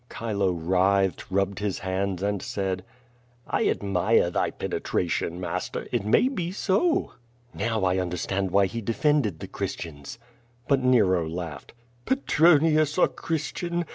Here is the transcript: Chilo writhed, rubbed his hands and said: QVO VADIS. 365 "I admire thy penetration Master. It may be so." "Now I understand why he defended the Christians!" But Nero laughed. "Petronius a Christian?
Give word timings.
Chilo 0.11 0.51
writhed, 0.51 1.25
rubbed 1.29 1.59
his 1.59 1.77
hands 1.77 2.23
and 2.23 2.41
said: 2.41 2.79
QVO 3.47 3.51
VADIS. 3.51 3.61
365 3.61 3.67
"I 3.67 3.71
admire 4.09 4.29
thy 4.31 4.49
penetration 4.49 5.39
Master. 5.39 5.87
It 5.91 6.03
may 6.03 6.27
be 6.27 6.51
so." 6.51 7.11
"Now 7.53 7.83
I 7.83 7.99
understand 7.99 8.49
why 8.49 8.65
he 8.65 8.81
defended 8.81 9.41
the 9.41 9.47
Christians!" 9.47 10.17
But 10.67 10.79
Nero 10.81 11.29
laughed. 11.29 11.73
"Petronius 12.07 12.97
a 12.97 13.09
Christian? 13.09 13.85